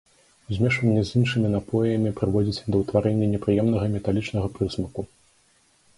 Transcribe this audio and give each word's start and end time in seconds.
Змешванне 0.59 1.01
з 1.09 1.19
іншымі 1.19 1.51
напоямі 1.57 2.15
прыводзіць 2.21 2.63
да 2.77 2.81
ўтварэння 2.81 3.27
непрыемнага 3.35 3.85
металічнага 3.97 4.47
прысмаку. 4.57 5.01